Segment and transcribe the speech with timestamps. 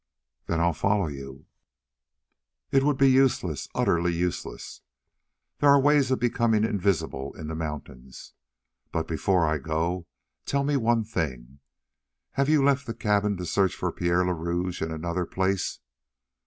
[0.47, 1.45] "Then I'll follow you."
[2.71, 4.81] "It would be useless utterly useless.
[5.59, 8.33] There are ways of becoming invisible in the mountains.
[8.91, 10.07] But before I go,
[10.47, 11.59] tell me one thing:
[12.31, 15.77] Have you left the cabin to search for Pierre le Rouge in another place?"